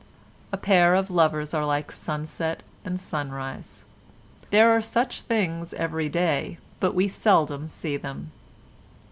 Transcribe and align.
A 0.51 0.57
pair 0.57 0.95
of 0.95 1.11
lovers 1.11 1.53
are 1.53 1.63
like 1.63 1.91
sunset 1.91 2.63
and 2.83 2.99
sunrise: 2.99 3.85
there 4.49 4.71
are 4.71 4.81
such 4.81 5.21
things 5.21 5.75
every 5.75 6.09
day 6.09 6.57
but 6.79 6.95
we 6.95 7.03
very 7.03 7.09
seldom 7.13 7.67
see 7.67 7.97
them. 7.97 8.31